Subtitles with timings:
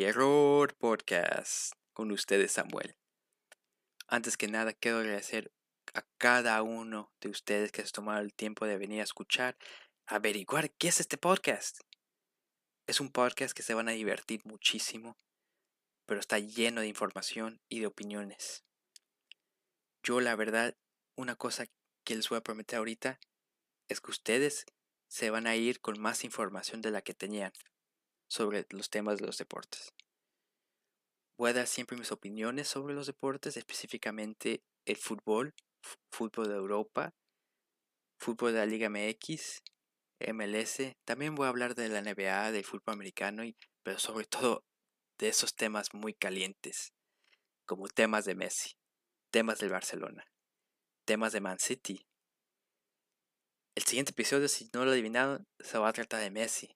[0.00, 1.74] Error Podcast.
[1.92, 2.96] Con ustedes, Samuel.
[4.08, 5.52] Antes que nada, quiero agradecer
[5.92, 9.58] a cada uno de ustedes que se tomado el tiempo de venir a escuchar,
[10.06, 11.80] averiguar qué es este podcast.
[12.86, 15.18] Es un podcast que se van a divertir muchísimo,
[16.06, 18.64] pero está lleno de información y de opiniones.
[20.02, 20.74] Yo, la verdad,
[21.16, 21.66] una cosa
[22.04, 23.20] que les voy a prometer ahorita
[23.88, 24.64] es que ustedes
[25.08, 27.52] se van a ir con más información de la que tenían
[28.32, 29.92] sobre los temas de los deportes.
[31.38, 35.52] Voy a dar siempre mis opiniones sobre los deportes, específicamente el fútbol,
[36.10, 37.12] fútbol de Europa,
[38.18, 39.62] fútbol de la Liga MX,
[40.20, 40.96] MLS.
[41.04, 44.64] También voy a hablar de la NBA, del fútbol americano, y, pero sobre todo
[45.18, 46.94] de esos temas muy calientes,
[47.66, 48.70] como temas de Messi,
[49.30, 50.24] temas del Barcelona,
[51.04, 52.06] temas de Man City.
[53.74, 56.74] El siguiente episodio, si no lo adivinaron, se va a tratar de Messi.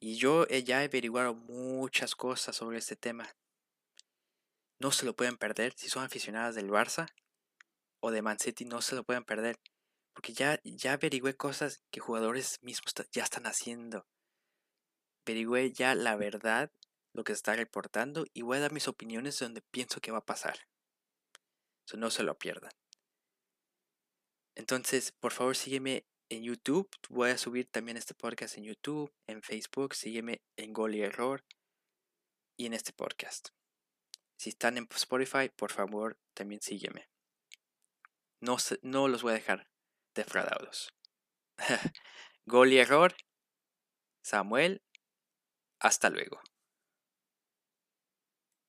[0.00, 3.36] Y yo ya he averiguado muchas cosas sobre este tema.
[4.78, 7.12] No se lo pueden perder si son aficionadas del Barça
[8.00, 9.60] o de Man City, no se lo pueden perder.
[10.14, 14.06] Porque ya, ya averigüé cosas que jugadores mismos ya están haciendo.
[15.26, 16.72] Averigüé ya la verdad,
[17.12, 20.12] lo que se está reportando, y voy a dar mis opiniones de donde pienso que
[20.12, 20.66] va a pasar.
[21.92, 22.70] No se lo pierdan.
[24.54, 26.88] Entonces, por favor, sígueme en YouTube.
[27.08, 29.94] Voy a subir también este podcast en YouTube, en Facebook.
[29.94, 31.44] Sígueme en Gol y Error
[32.56, 33.50] y en este podcast.
[34.38, 37.08] Si están en Spotify, por favor, también sígueme.
[38.40, 39.68] No, no los voy a dejar
[40.14, 40.94] defraudados.
[42.46, 43.14] Gol y Error.
[44.22, 44.82] Samuel.
[45.78, 46.40] Hasta luego.